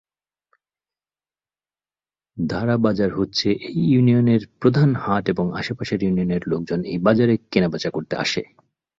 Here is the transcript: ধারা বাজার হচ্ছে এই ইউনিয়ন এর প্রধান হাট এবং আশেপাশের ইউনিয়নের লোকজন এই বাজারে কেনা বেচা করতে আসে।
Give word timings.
ধারা 2.37 2.75
বাজার 2.77 3.11
হচ্ছে 3.13 3.47
এই 3.67 3.79
ইউনিয়ন 3.89 4.27
এর 4.27 4.47
প্রধান 4.59 4.89
হাট 4.95 5.23
এবং 5.29 5.45
আশেপাশের 5.53 5.99
ইউনিয়নের 6.03 6.43
লোকজন 6.47 6.79
এই 6.83 6.97
বাজারে 6.97 7.33
কেনা 7.51 7.67
বেচা 7.67 7.89
করতে 7.89 8.15
আসে। 8.15 8.41